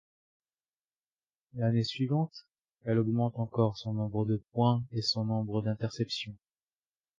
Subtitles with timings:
[1.53, 2.47] L'année suivante,
[2.85, 6.33] elle augmente encore son nombre de points et son nombre d'interceptions.